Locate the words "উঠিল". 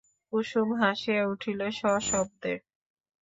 1.33-1.59